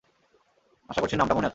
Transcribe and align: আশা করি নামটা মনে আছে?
আশা 0.89 0.99
করি 1.01 1.11
নামটা 1.13 1.35
মনে 1.35 1.45
আছে? 1.45 1.49